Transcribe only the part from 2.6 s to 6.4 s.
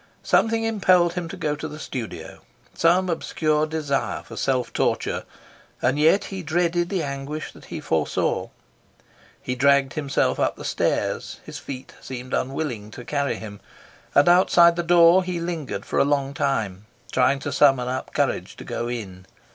some obscure desire for self torture, and yet